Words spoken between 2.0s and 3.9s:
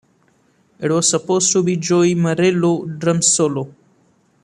Morello drum solo.